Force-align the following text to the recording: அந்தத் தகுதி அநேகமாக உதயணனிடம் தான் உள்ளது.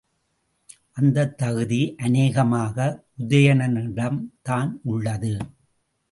அந்தத் 0.91 1.37
தகுதி 1.37 1.95
அநேகமாக 1.97 2.77
உதயணனிடம் 3.17 4.17
தான் 4.41 4.79
உள்ளது. 4.83 5.33